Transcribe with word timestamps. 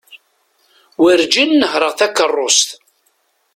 Werǧin 1.01 1.51
nehreɣ 1.59 1.93
takerrust. 1.95 2.69